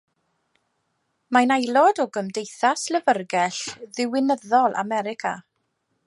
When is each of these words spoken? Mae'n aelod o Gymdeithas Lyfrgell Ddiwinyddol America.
Mae'n 1.35 1.51
aelod 1.55 2.01
o 2.05 2.05
Gymdeithas 2.15 2.85
Lyfrgell 2.95 3.59
Ddiwinyddol 3.83 4.79
America. 4.85 5.35